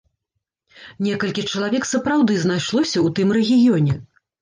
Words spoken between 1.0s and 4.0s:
Некалькі чалавек сапраўды знайшлося ў тым рэгіёне!